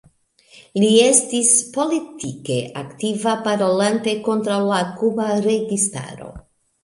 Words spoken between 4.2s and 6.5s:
kontraŭ la kuba registaro.